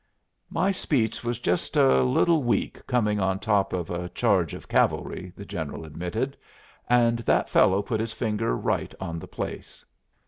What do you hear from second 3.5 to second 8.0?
of a charge of cavalry," the General admitted. "And that fellow put